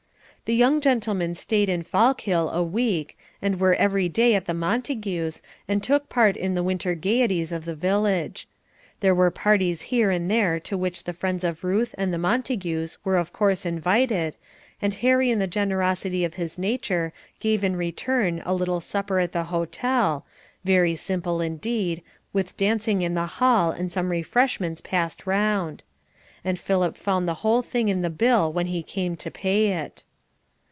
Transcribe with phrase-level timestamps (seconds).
[0.45, 5.41] The young gentlemen stayed in Fallkill a week, and were every day at the Montagues,
[5.65, 8.49] and took part in the winter gaieties of the village.
[8.99, 12.97] There were parties here and there to which the friends of Ruth and the Montagues
[13.05, 14.35] were of course invited,
[14.81, 19.31] and Harry in the generosity of his nature, gave in return a little supper at
[19.31, 20.25] the hotel,
[20.65, 22.01] very simple indeed,
[22.33, 25.81] with dancing in the hall, and some refreshments passed round.
[26.43, 30.03] And Philip found the whole thing in the bill when he came to pay it.